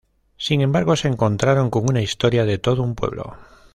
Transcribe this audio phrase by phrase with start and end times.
[0.35, 3.37] Sin embargo, se encontraron con una historia de todo un pueblo.